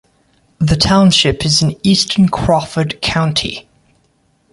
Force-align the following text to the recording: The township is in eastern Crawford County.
The 0.57 0.75
township 0.75 1.45
is 1.45 1.61
in 1.61 1.79
eastern 1.83 2.27
Crawford 2.27 3.03
County. 3.03 3.69